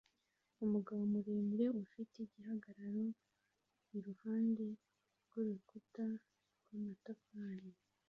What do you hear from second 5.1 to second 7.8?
rwurukuta rwamatafari